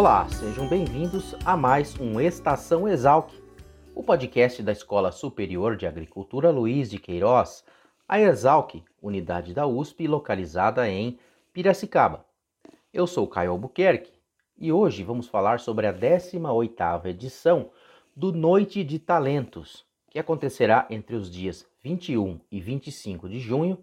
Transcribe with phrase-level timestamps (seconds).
[0.00, 3.34] Olá, sejam bem-vindos a mais um Estação Exalc,
[3.94, 7.62] o podcast da Escola Superior de Agricultura Luiz de Queiroz,
[8.08, 11.18] a Exalc, unidade da USP localizada em
[11.52, 12.24] Piracicaba.
[12.94, 14.14] Eu sou Caio Albuquerque
[14.56, 17.70] e hoje vamos falar sobre a 18ª edição
[18.16, 23.78] do Noite de Talentos, que acontecerá entre os dias 21 e 25 de junho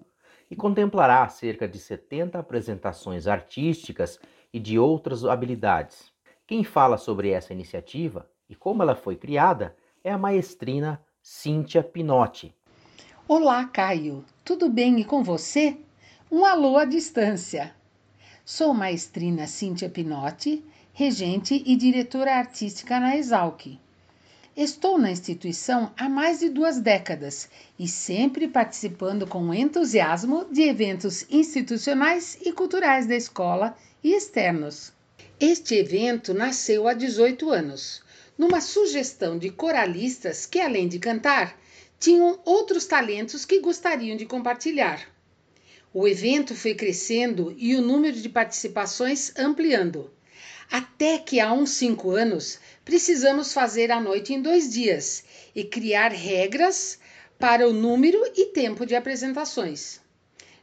[0.50, 4.20] e contemplará cerca de 70 apresentações artísticas
[4.54, 6.17] e de outras habilidades.
[6.48, 12.56] Quem fala sobre essa iniciativa e como ela foi criada é a maestrina Cíntia Pinotti.
[13.28, 14.24] Olá, Caio.
[14.46, 15.76] Tudo bem e com você?
[16.32, 17.76] Um alô à distância.
[18.46, 23.78] Sou maestrina Cíntia Pinotti, regente e diretora artística na Exalc.
[24.56, 31.30] Estou na instituição há mais de duas décadas e sempre participando com entusiasmo de eventos
[31.30, 34.96] institucionais e culturais da escola e externos.
[35.40, 38.02] Este evento nasceu há 18 anos,
[38.36, 41.62] numa sugestão de coralistas que, além de cantar,
[42.00, 45.08] tinham outros talentos que gostariam de compartilhar.
[45.94, 50.12] O evento foi crescendo e o número de participações ampliando.
[50.72, 56.12] Até que há uns cinco anos precisamos fazer a noite em dois dias e criar
[56.12, 56.98] regras
[57.38, 60.02] para o número e tempo de apresentações.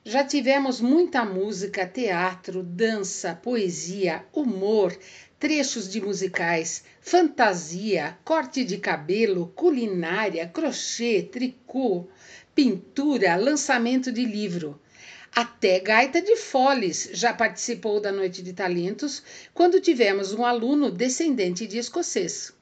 [0.07, 4.95] Já tivemos muita música, teatro, dança, poesia, humor,
[5.39, 12.07] trechos de musicais, fantasia, corte de cabelo, culinária, crochê, tricô,
[12.55, 14.79] pintura, lançamento de livro.
[15.35, 19.23] Até gaita de foles já participou da Noite de Talentos
[19.55, 22.53] quando tivemos um aluno descendente de escocês.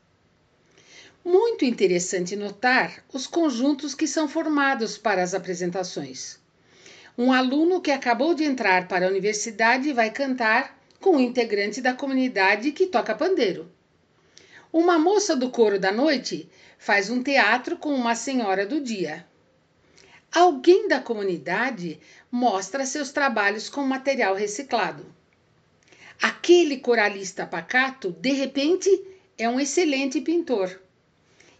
[1.25, 6.41] Muito interessante notar os conjuntos que são formados para as apresentações.
[7.17, 11.93] Um aluno que acabou de entrar para a universidade vai cantar com um integrante da
[11.93, 13.71] comunidade que toca pandeiro.
[14.73, 19.27] Uma moça do coro da noite faz um teatro com uma senhora do dia.
[20.33, 22.01] Alguém da comunidade
[22.31, 25.05] mostra seus trabalhos com material reciclado.
[26.23, 28.89] Aquele coralista pacato, de repente,
[29.37, 30.81] é um excelente pintor.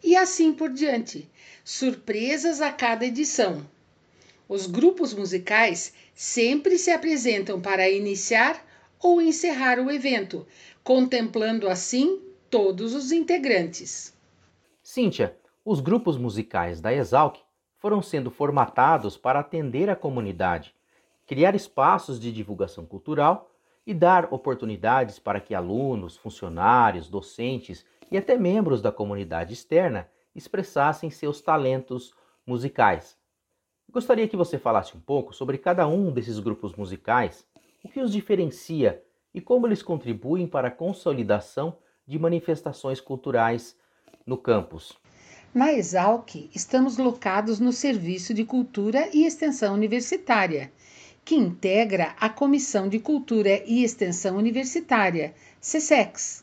[0.03, 1.29] E assim por diante.
[1.63, 3.69] Surpresas a cada edição.
[4.53, 8.63] Os grupos musicais sempre se apresentam para iniciar
[9.03, 10.47] ou encerrar o evento,
[10.85, 12.21] contemplando assim
[12.51, 14.15] todos os integrantes.
[14.83, 17.39] Cíntia, os grupos musicais da Exalc
[17.79, 20.75] foram sendo formatados para atender a comunidade,
[21.27, 23.51] criar espaços de divulgação cultural
[23.87, 31.09] e dar oportunidades para que alunos, funcionários, docentes e até membros da comunidade externa expressassem
[31.09, 32.13] seus talentos
[32.47, 33.22] musicais.
[33.93, 37.45] Gostaria que você falasse um pouco sobre cada um desses grupos musicais,
[37.85, 39.03] o que os diferencia
[39.35, 41.77] e como eles contribuem para a consolidação
[42.07, 43.77] de manifestações culturais
[44.25, 44.99] no campus.
[45.55, 50.73] Na Exalc, estamos locados no Serviço de Cultura e Extensão Universitária,
[51.23, 56.43] que integra a Comissão de Cultura e Extensão Universitária, CSEX.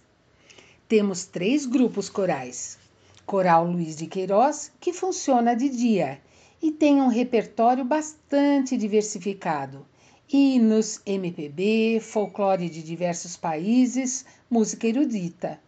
[0.87, 2.77] Temos três grupos corais:
[3.25, 6.21] Coral Luiz de Queiroz, que funciona de dia,
[6.61, 9.85] e tem um repertório bastante diversificado.
[10.31, 15.59] Hinos, MPB, folclore de diversos países, música erudita.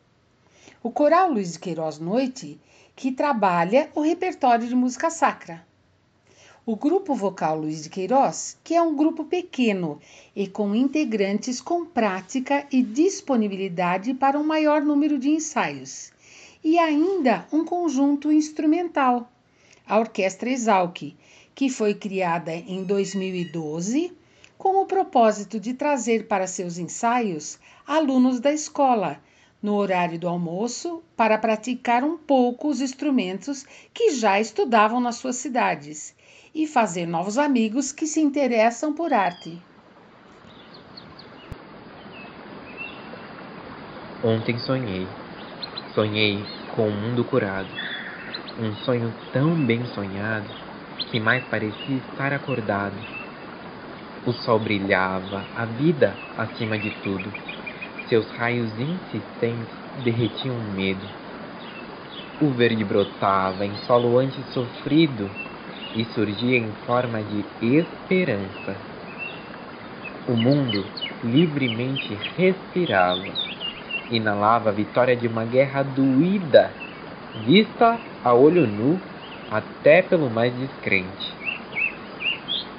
[0.84, 2.59] O Coral Luiz de Queiroz Noite,
[2.96, 5.66] que trabalha o repertório de música sacra.
[6.64, 9.99] O Grupo Vocal Luiz de Queiroz, que é um grupo pequeno
[10.35, 16.11] e com integrantes com prática e disponibilidade para um maior número de ensaios.
[16.64, 19.28] E ainda um conjunto instrumental,
[19.87, 21.16] a Orquestra Exalc,
[21.53, 24.13] que foi criada em 2012
[24.57, 29.19] com o propósito de trazer para seus ensaios alunos da escola,
[29.61, 35.37] no horário do almoço, para praticar um pouco os instrumentos que já estudavam nas suas
[35.37, 36.16] cidades
[36.53, 39.59] e fazer novos amigos que se interessam por arte.
[44.23, 45.07] Ontem sonhei.
[45.95, 46.37] Sonhei
[46.75, 47.80] com o mundo curado
[48.66, 50.46] um sonho tão bem sonhado
[51.09, 52.96] que mais parecia estar acordado.
[54.25, 57.31] O sol brilhava, a vida acima de tudo.
[58.08, 59.67] Seus raios insistentes
[60.03, 61.05] derretiam o medo.
[62.40, 65.29] O verde brotava em solo antes sofrido
[65.96, 67.43] e surgia em forma de
[67.78, 68.75] esperança.
[70.28, 70.85] O mundo
[71.23, 73.25] livremente respirava,
[74.11, 76.72] inalava a vitória de uma guerra doída,
[77.46, 79.00] vista a olho nu
[79.50, 81.26] até pelo mais descrente.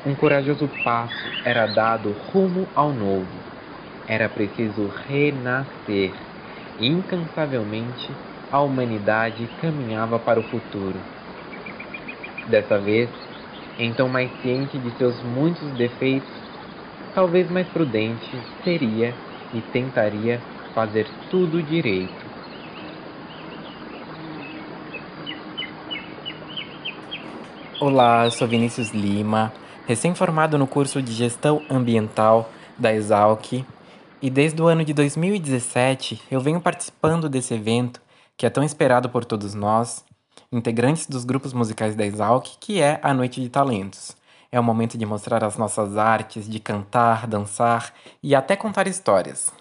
[0.07, 3.27] Um corajoso passo era dado rumo ao novo.
[4.07, 6.15] Era preciso renascer.
[6.79, 8.13] Incansavelmente,
[8.51, 10.99] a humanidade caminhava para o futuro.
[12.49, 13.11] Dessa vez,
[13.79, 16.31] então mais ciente de seus muitos defeitos,
[17.15, 19.13] talvez mais prudente, seria
[19.53, 20.41] e tentaria
[20.75, 22.22] fazer tudo direito.
[27.85, 29.53] Olá, eu sou Vinícius Lima,
[29.89, 32.49] recém-formado no curso de Gestão Ambiental
[32.79, 33.67] da Exalc,
[34.23, 38.01] e desde o ano de 2017 eu venho participando desse evento
[38.37, 40.05] que é tão esperado por todos nós,
[40.53, 44.17] integrantes dos grupos musicais da Exalc, que é a Noite de Talentos.
[44.53, 47.93] É o momento de mostrar as nossas artes, de cantar, dançar
[48.23, 49.53] e até contar histórias.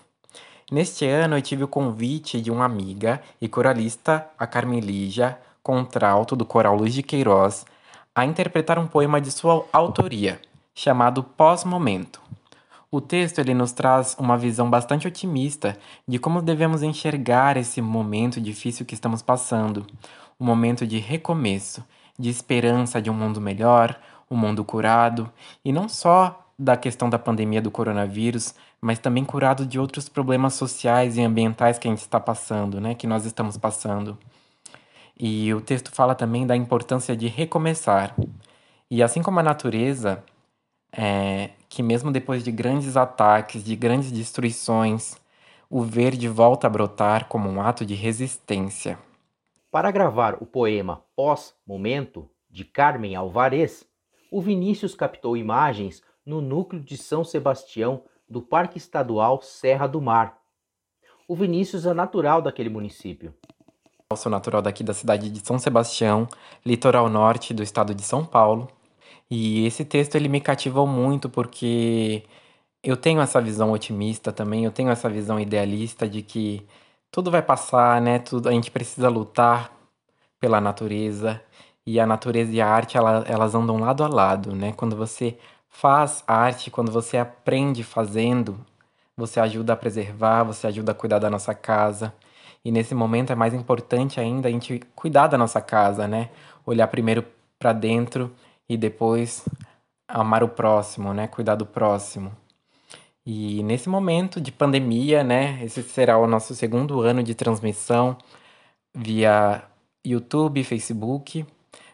[0.71, 6.35] Neste ano eu tive o convite de uma amiga e coralista, a Carmen Lígia, contralto
[6.35, 7.65] do Coral Luiz de Queiroz,
[8.13, 10.41] a interpretar um poema de sua autoria,
[10.75, 12.21] chamado Pós-Momento.
[12.91, 18.41] O texto ele nos traz uma visão bastante otimista de como devemos enxergar esse momento
[18.41, 19.87] difícil que estamos passando,
[20.37, 21.85] um momento de recomeço,
[22.19, 23.97] de esperança de um mundo melhor,
[24.29, 25.31] um mundo curado,
[25.63, 30.53] e não só da questão da pandemia do coronavírus, mas também curado de outros problemas
[30.55, 34.17] sociais e ambientais que a gente está passando, né, que nós estamos passando.
[35.23, 38.15] E o texto fala também da importância de recomeçar.
[38.89, 40.23] E assim como a natureza,
[40.91, 45.15] é, que mesmo depois de grandes ataques, de grandes destruições,
[45.69, 48.97] o verde volta a brotar como um ato de resistência.
[49.69, 53.85] Para gravar o poema Pós-Momento, de Carmen Alvarez,
[54.31, 60.41] o Vinícius captou imagens no núcleo de São Sebastião do Parque Estadual Serra do Mar.
[61.27, 63.33] O Vinícius é natural daquele município.
[64.11, 66.27] Eu sou natural daqui da cidade de São Sebastião,
[66.65, 68.67] litoral norte do estado de São Paulo.
[69.29, 72.23] E esse texto ele me cativou muito porque
[72.83, 76.65] eu tenho essa visão otimista também, eu tenho essa visão idealista de que
[77.11, 78.19] tudo vai passar, né?
[78.19, 79.71] Tudo, a gente precisa lutar
[80.39, 81.41] pela natureza.
[81.85, 84.73] E a natureza e a arte, ela, elas andam lado a lado, né?
[84.73, 85.37] Quando você
[85.69, 88.59] faz arte, quando você aprende fazendo,
[89.17, 92.13] você ajuda a preservar, você ajuda a cuidar da nossa casa.
[92.63, 96.29] E nesse momento é mais importante ainda a gente cuidar da nossa casa, né?
[96.65, 97.25] Olhar primeiro
[97.57, 98.31] para dentro
[98.69, 99.45] e depois
[100.07, 101.27] amar o próximo, né?
[101.27, 102.31] Cuidar do próximo.
[103.25, 105.63] E nesse momento de pandemia, né?
[105.63, 108.17] Esse será o nosso segundo ano de transmissão
[108.95, 109.63] via
[110.05, 111.45] YouTube, Facebook,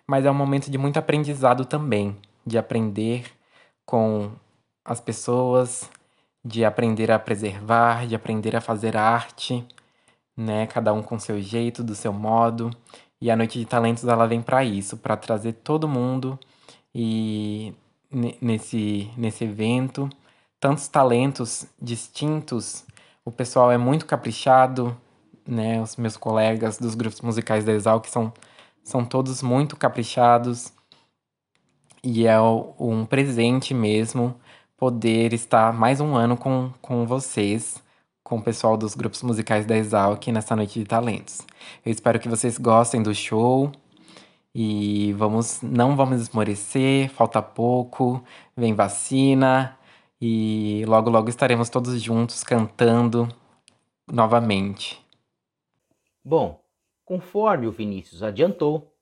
[0.08, 2.16] mas é um momento de muito aprendizado também,
[2.46, 3.26] de aprender
[3.86, 4.32] com
[4.86, 5.90] as pessoas,
[6.44, 9.66] de aprender a preservar, de aprender a fazer arte
[10.38, 10.68] né?
[10.68, 12.72] Cada um com seu jeito, do seu modo.
[13.20, 16.40] E a Noite de Talentos ela vem para isso, para trazer todo mundo
[16.94, 17.74] e
[18.42, 20.10] nesse nesse evento
[20.60, 22.86] tantos talentos distintos.
[23.26, 24.96] O pessoal é muito caprichado,
[25.48, 25.82] né?
[25.82, 28.34] Os meus colegas dos grupos musicais da Exal que são
[28.84, 30.72] são todos muito caprichados.
[32.04, 34.36] E é um presente mesmo
[34.78, 37.82] poder estar mais um ano com, com vocês
[38.28, 41.48] com o pessoal dos grupos musicais da Exalc nessa noite de talentos.
[41.86, 43.72] Eu espero que vocês gostem do show
[44.54, 48.22] e vamos, não vamos esmorecer, falta pouco,
[48.54, 49.80] vem vacina
[50.20, 53.30] e logo logo estaremos todos juntos cantando
[54.12, 55.02] novamente.
[56.22, 56.62] Bom,
[57.06, 58.94] conforme o Vinícius adiantou,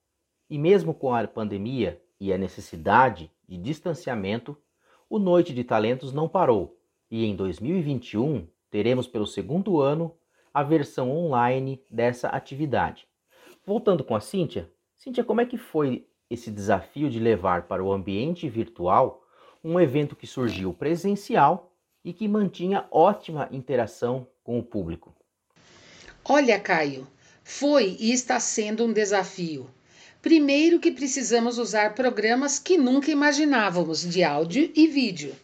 [0.47, 4.55] e mesmo com a pandemia e a necessidade de distanciamento,
[5.09, 6.77] o Noite de Talentos não parou.
[7.09, 10.15] E em 2021 teremos pelo segundo ano
[10.53, 13.07] a versão online dessa atividade.
[13.65, 17.91] Voltando com a Cíntia, Cíntia, como é que foi esse desafio de levar para o
[17.91, 19.23] ambiente virtual
[19.63, 21.71] um evento que surgiu presencial
[22.03, 25.13] e que mantinha ótima interação com o público?
[26.23, 27.07] Olha, Caio,
[27.43, 29.69] foi e está sendo um desafio.
[30.21, 35.35] Primeiro que precisamos usar programas que nunca imaginávamos de áudio e vídeo.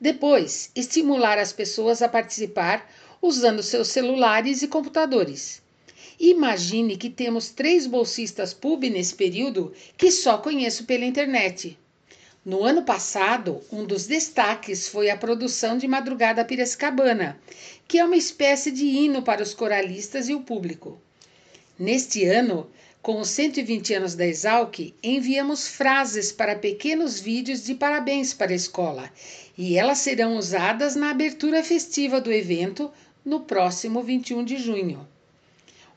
[0.00, 5.62] Depois, estimular as pessoas a participar usando seus celulares e computadores.
[6.18, 11.78] Imagine que temos três bolsistas PUB nesse período que só conheço pela internet.
[12.44, 17.38] No ano passado, um dos destaques foi a produção de Madrugada Piracicabana,
[17.88, 21.00] que é uma espécie de hino para os coralistas e o público.
[21.78, 22.70] Neste ano,
[23.02, 28.56] com os 120 anos da Exalc, enviamos frases para pequenos vídeos de parabéns para a
[28.56, 29.10] escola
[29.56, 32.90] e elas serão usadas na abertura festiva do evento
[33.24, 35.06] no próximo 21 de junho.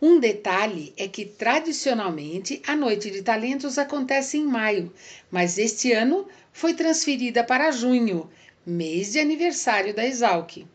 [0.01, 4.93] Um detalhe é que tradicionalmente a Noite de Talentos acontece em maio,
[5.29, 8.29] mas este ano foi transferida para junho,
[8.65, 10.65] mês de aniversário da Exalc.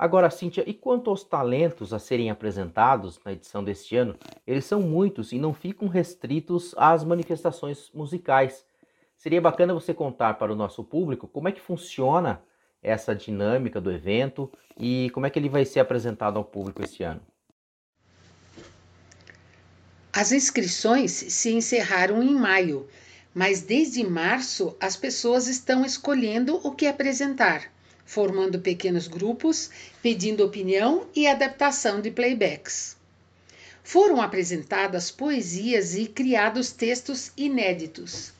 [0.00, 4.16] Agora, Cíntia, e quanto aos talentos a serem apresentados na edição deste ano,
[4.46, 8.64] eles são muitos e não ficam restritos às manifestações musicais.
[9.14, 12.42] Seria bacana você contar para o nosso público como é que funciona
[12.82, 17.02] essa dinâmica do evento e como é que ele vai ser apresentado ao público este
[17.02, 17.20] ano.
[20.10, 22.88] As inscrições se encerraram em maio,
[23.34, 27.70] mas desde março as pessoas estão escolhendo o que apresentar,
[28.10, 29.70] formando pequenos grupos,
[30.02, 32.96] pedindo opinião e adaptação de playbacks.
[33.84, 38.32] Foram apresentadas poesias e criados textos inéditos.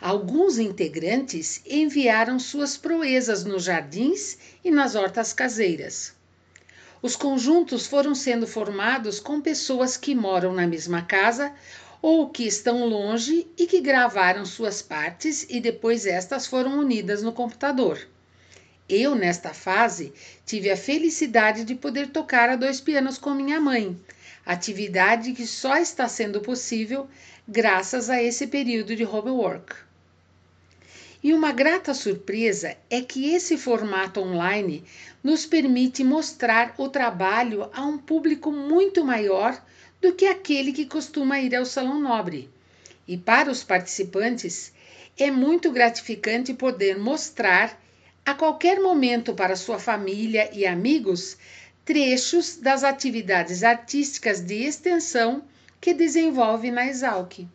[0.00, 6.14] Alguns integrantes enviaram suas proezas nos jardins e nas hortas caseiras.
[7.02, 11.52] Os conjuntos foram sendo formados com pessoas que moram na mesma casa
[12.00, 17.32] ou que estão longe e que gravaram suas partes e depois estas foram unidas no
[17.32, 18.08] computador.
[18.88, 20.12] Eu, nesta fase,
[20.44, 23.98] tive a felicidade de poder tocar a dois pianos com minha mãe,
[24.44, 27.08] atividade que só está sendo possível
[27.46, 29.74] graças a esse período de homework.
[31.22, 34.84] E uma grata surpresa é que esse formato online
[35.22, 39.62] nos permite mostrar o trabalho a um público muito maior
[40.00, 42.50] do que aquele que costuma ir ao Salão Nobre.
[43.06, 44.72] E para os participantes,
[45.16, 47.80] é muito gratificante poder mostrar
[48.24, 51.36] a qualquer momento para sua família e amigos
[51.84, 55.42] trechos das atividades artísticas de extensão
[55.80, 57.46] que desenvolve na Exalc.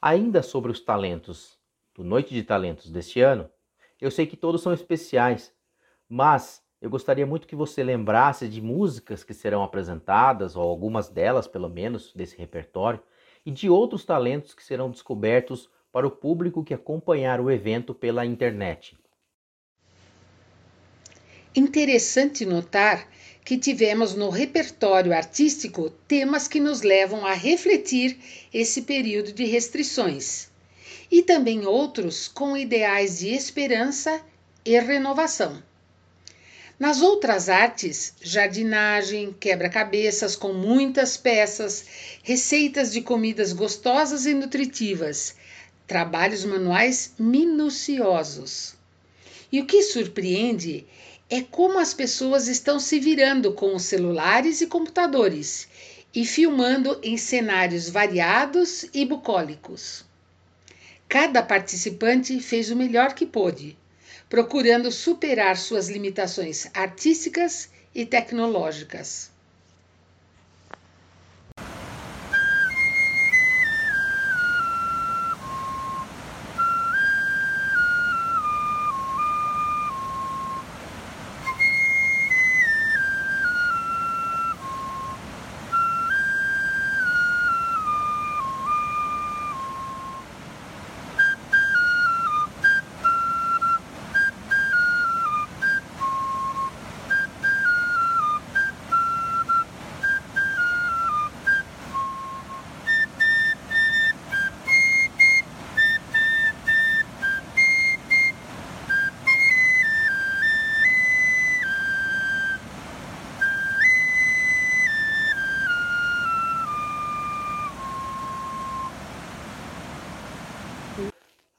[0.00, 1.56] Ainda sobre os talentos
[1.94, 3.48] do Noite de Talentos deste ano,
[4.00, 5.52] eu sei que todos são especiais,
[6.08, 11.46] mas eu gostaria muito que você lembrasse de músicas que serão apresentadas, ou algumas delas,
[11.46, 13.00] pelo menos, desse repertório,
[13.46, 18.26] e de outros talentos que serão descobertos para o público que acompanhar o evento pela
[18.26, 18.98] internet.
[21.54, 23.06] Interessante notar
[23.44, 28.18] que tivemos no repertório artístico temas que nos levam a refletir
[28.54, 30.48] esse período de restrições
[31.10, 34.22] e também outros com ideais de esperança
[34.64, 35.62] e renovação.
[36.78, 41.84] Nas outras artes, jardinagem, quebra-cabeças com muitas peças,
[42.22, 45.36] receitas de comidas gostosas e nutritivas,
[45.86, 48.74] trabalhos manuais minuciosos.
[49.52, 50.86] E o que surpreende
[51.34, 55.66] é como as pessoas estão se virando com os celulares e computadores
[56.14, 60.04] e filmando em cenários variados e bucólicos.
[61.08, 63.78] Cada participante fez o melhor que pôde,
[64.28, 69.31] procurando superar suas limitações artísticas e tecnológicas.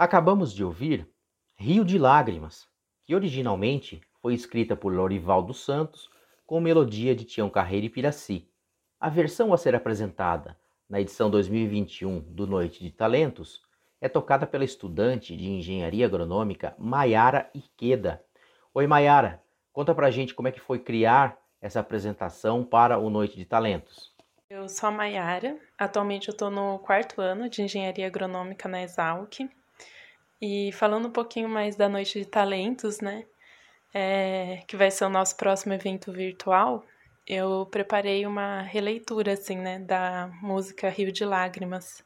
[0.03, 1.10] Acabamos de ouvir
[1.55, 2.67] Rio de Lágrimas,
[3.05, 6.10] que originalmente foi escrita por Lorival dos Santos
[6.45, 8.45] com melodia de Tião Carreiro e Piraci.
[9.00, 13.62] A versão a ser apresentada na edição 2021 do Noite de Talentos
[14.01, 18.22] é tocada pela estudante de Engenharia Agronômica Maiara Iqueda.
[18.74, 19.41] Oi Maiara,
[19.72, 24.13] conta pra gente como é que foi criar essa apresentação para o Noite de Talentos.
[24.50, 29.50] Eu sou a Maiara, atualmente eu estou no quarto ano de Engenharia Agronômica na Exalc
[30.43, 33.25] e falando um pouquinho mais da Noite de Talentos, né?
[33.93, 36.83] É, que vai ser o nosso próximo evento virtual,
[37.25, 39.79] eu preparei uma releitura, assim, né?
[39.79, 42.03] Da música Rio de Lágrimas,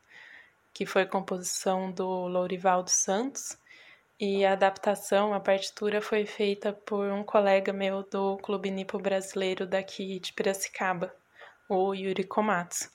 [0.72, 3.58] que foi composição do Lourival dos Santos
[4.20, 9.66] E a adaptação, a partitura foi feita por um colega meu do Clube Nipo Brasileiro
[9.66, 11.14] daqui de Piracicaba,
[11.70, 12.92] o Yuri Komatsu.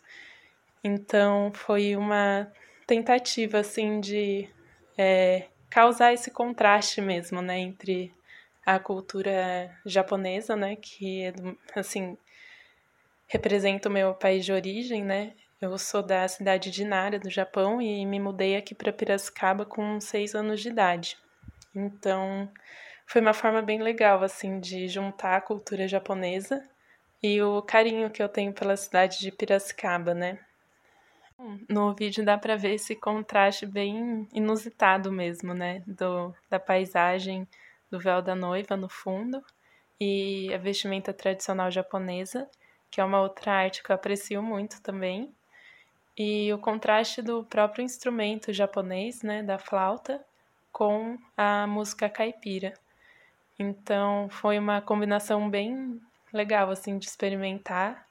[0.84, 2.52] Então foi uma
[2.86, 4.48] tentativa assim de
[4.96, 8.12] é, causar esse contraste mesmo, né, entre
[8.64, 11.32] a cultura japonesa, né, que é
[11.74, 12.16] assim
[13.32, 15.32] representa o meu país de origem, né?
[15.58, 19.98] Eu sou da cidade de Nara, do Japão, e me mudei aqui para Piracicaba com
[20.00, 21.16] seis anos de idade.
[21.74, 22.52] Então,
[23.06, 26.62] foi uma forma bem legal, assim, de juntar a cultura japonesa
[27.22, 30.38] e o carinho que eu tenho pela cidade de Piracicaba, né?
[31.68, 35.82] No vídeo dá para ver esse contraste bem inusitado mesmo, né?
[35.86, 37.48] Do, da paisagem
[37.90, 39.42] do véu da noiva no fundo
[40.00, 42.48] e a vestimenta tradicional japonesa,
[42.90, 45.32] que é uma outra arte que eu aprecio muito também.
[46.16, 50.24] E o contraste do próprio instrumento japonês, né, da flauta,
[50.72, 52.74] com a música caipira.
[53.58, 56.00] Então foi uma combinação bem
[56.32, 58.06] legal assim de experimentar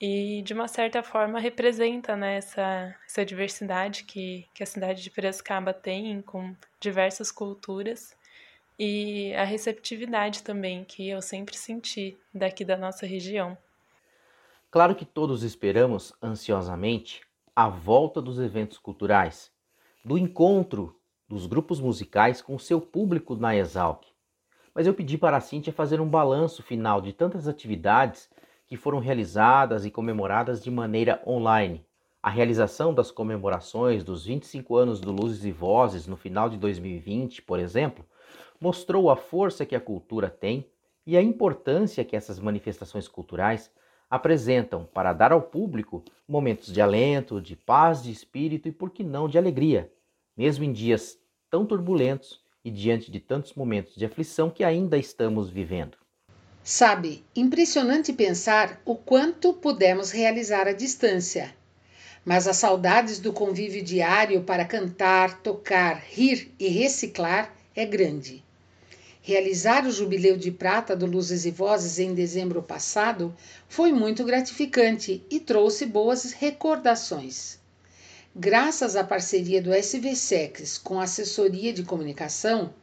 [0.00, 5.10] e de uma certa forma representa né, essa, essa diversidade que, que a cidade de
[5.10, 8.16] Piracicaba tem com diversas culturas
[8.78, 13.56] e a receptividade também que eu sempre senti daqui da nossa região.
[14.70, 17.22] Claro que todos esperamos ansiosamente
[17.54, 19.50] a volta dos eventos culturais,
[20.04, 20.94] do encontro
[21.26, 24.04] dos grupos musicais com seu público na Exalc.
[24.74, 28.28] Mas eu pedi para a Cíntia fazer um balanço final de tantas atividades
[28.66, 31.84] que foram realizadas e comemoradas de maneira online.
[32.22, 37.42] A realização das comemorações dos 25 anos do Luzes e Vozes no final de 2020,
[37.42, 38.04] por exemplo,
[38.60, 40.68] mostrou a força que a cultura tem
[41.06, 43.70] e a importância que essas manifestações culturais
[44.10, 49.04] apresentam para dar ao público momentos de alento, de paz de espírito e, por que
[49.04, 49.92] não, de alegria,
[50.36, 51.18] mesmo em dias
[51.48, 55.96] tão turbulentos e diante de tantos momentos de aflição que ainda estamos vivendo.
[56.68, 61.54] Sabe, impressionante pensar o quanto pudemos realizar à distância.
[62.24, 68.42] Mas as saudades do convívio diário para cantar, tocar, rir e reciclar é grande.
[69.22, 73.32] Realizar o Jubileu de Prata do Luzes e Vozes em dezembro passado
[73.68, 77.60] foi muito gratificante e trouxe boas recordações.
[78.34, 82.74] Graças à parceria do SVSEX com a assessoria de comunicação,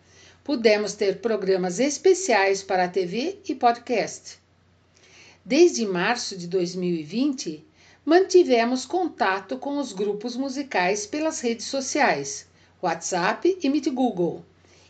[0.43, 4.37] pudemos ter programas especiais para a TV e podcast.
[5.45, 7.65] Desde março de 2020,
[8.05, 12.45] mantivemos contato com os grupos musicais pelas redes sociais,
[12.81, 14.43] WhatsApp e Meet Google,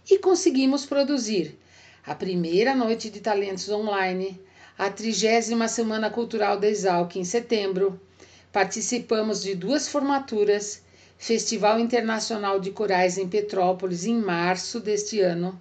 [0.09, 1.57] e conseguimos produzir
[2.05, 4.39] a primeira Noite de Talentos Online,
[4.77, 8.01] a trigésima Semana Cultural da Exalc em setembro.
[8.51, 10.81] Participamos de duas formaturas
[11.23, 15.57] Festival Internacional de Corais em Petrópolis em março deste ano,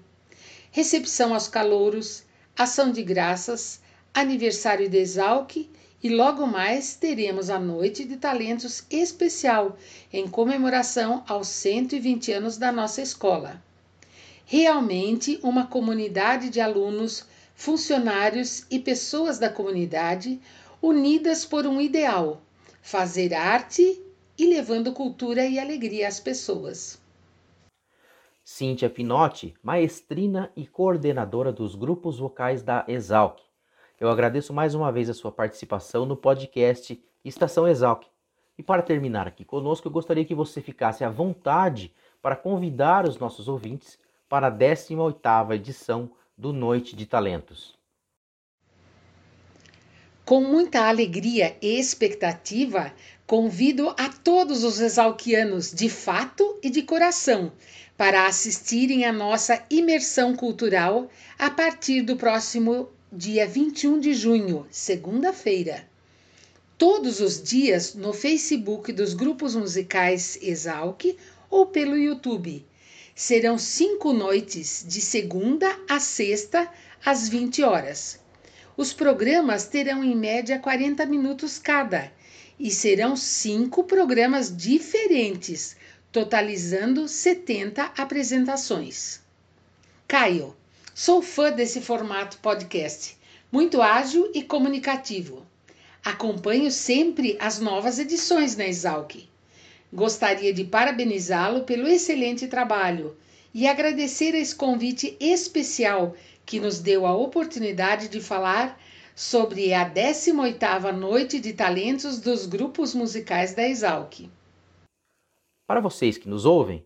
[0.72, 2.24] recepção aos calouros,
[2.58, 3.80] ação de graças,
[4.12, 5.70] aniversário de Exalc
[6.02, 9.78] e logo mais teremos a Noite de Talentos especial
[10.12, 13.62] em comemoração aos 120 anos da nossa escola.
[14.44, 20.40] Realmente uma comunidade de alunos, funcionários e pessoas da comunidade
[20.82, 22.42] unidas por um ideal:
[22.82, 24.02] fazer arte
[24.42, 27.00] e levando cultura e alegria às pessoas.
[28.44, 33.38] Cíntia Pinotti, maestrina e coordenadora dos grupos vocais da Exalc.
[34.00, 38.04] Eu agradeço mais uma vez a sua participação no podcast Estação Exalc.
[38.58, 43.16] E para terminar aqui conosco, eu gostaria que você ficasse à vontade para convidar os
[43.18, 43.96] nossos ouvintes
[44.28, 47.80] para a 18ª edição do Noite de Talentos.
[50.24, 52.92] Com muita alegria e expectativa,
[53.32, 57.50] convido a todos os exalquianos de fato e de coração
[57.96, 65.82] para assistirem à nossa imersão cultural a partir do próximo dia 21 de junho, segunda-feira.
[66.76, 71.16] Todos os dias no Facebook dos grupos musicais Exalc
[71.48, 72.62] ou pelo YouTube.
[73.14, 76.70] Serão cinco noites, de segunda a sexta,
[77.02, 78.20] às 20 horas.
[78.76, 82.12] Os programas terão em média 40 minutos cada
[82.62, 85.74] e serão cinco programas diferentes,
[86.12, 89.20] totalizando 70 apresentações.
[90.06, 90.54] Caio,
[90.94, 93.18] sou fã desse formato podcast,
[93.50, 95.44] muito ágil e comunicativo.
[96.04, 99.28] Acompanho sempre as novas edições na Exalc.
[99.92, 103.16] Gostaria de parabenizá-lo pelo excelente trabalho
[103.52, 106.14] e agradecer esse convite especial
[106.46, 108.80] que nos deu a oportunidade de falar
[109.14, 114.30] sobre a 18ª Noite de Talentos dos grupos musicais da Exalc.
[115.66, 116.84] Para vocês que nos ouvem,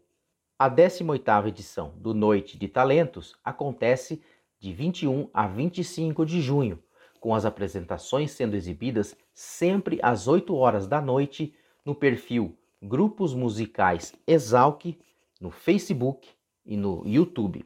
[0.59, 4.23] A 18ª edição do Noite de Talentos acontece
[4.59, 6.83] de 21 a 25 de junho,
[7.21, 14.15] com as apresentações sendo exibidas sempre às 8 horas da noite no perfil Grupos Musicais
[14.27, 14.99] Exalc
[15.39, 16.27] no Facebook
[16.65, 17.63] e no YouTube.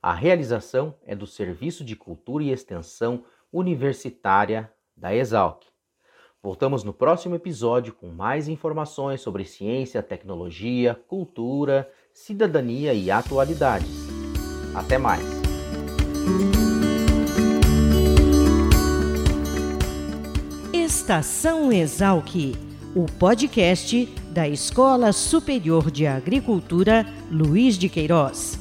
[0.00, 5.64] A realização é do Serviço de Cultura e Extensão Universitária da Exalc.
[6.42, 13.88] Voltamos no próximo episódio com mais informações sobre ciência, tecnologia, cultura, cidadania e atualidades.
[14.74, 15.24] Até mais!
[20.72, 22.56] Estação Exalc,
[22.96, 28.58] o podcast da Escola Superior de Agricultura Luiz de Queiroz,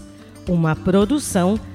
[0.47, 1.59] uma produção